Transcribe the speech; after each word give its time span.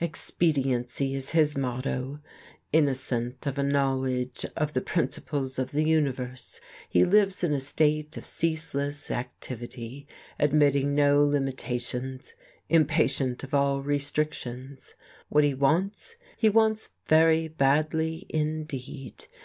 Expediency 0.00 1.14
is 1.14 1.30
his 1.30 1.56
motto. 1.56 2.18
Innocent 2.72 3.46
of 3.46 3.58
a 3.58 3.62
knowledge 3.62 4.44
of 4.56 4.72
the 4.72 4.80
principles 4.80 5.56
of 5.56 5.70
the 5.70 5.84
universe, 5.84 6.60
he 6.88 7.04
lives 7.04 7.44
in 7.44 7.54
a 7.54 7.60
state 7.60 8.16
of 8.16 8.26
ceaseless 8.26 9.08
activity, 9.12 10.08
admitting 10.36 10.96
no 10.96 11.24
limitations, 11.24 12.34
impatient 12.68 13.44
of 13.44 13.54
all 13.54 13.82
restrictions. 13.82 14.96
What 15.28 15.44
he 15.44 15.54
wants, 15.54 16.16
he 16.36 16.48
wants 16.48 16.88
very 17.06 17.46
badly 17.46 18.26
indeed. 18.30 19.26